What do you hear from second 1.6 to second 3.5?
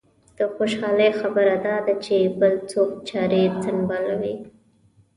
دا ده چې بل څوک چارې